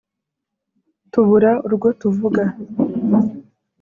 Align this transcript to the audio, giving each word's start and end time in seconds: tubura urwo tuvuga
tubura 1.11 1.51
urwo 1.65 1.87
tuvuga 1.99 2.43